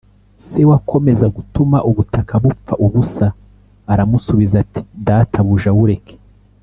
[0.45, 3.27] Se wakomeza gutuma ubutaka bupfa ubusa
[3.91, 6.15] aramusubiza ati databuja wureke